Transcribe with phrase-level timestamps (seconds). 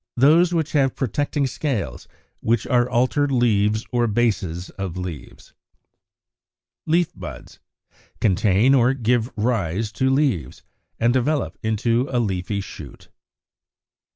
[0.01, 2.07] Scaly buds; those which have protecting scales,
[2.39, 5.53] which are altered leaves or bases of leaves.
[6.87, 7.59] Leaf buds,
[8.19, 10.63] contain or give rise to leaves,
[10.99, 13.09] and develop into a leafy shoot.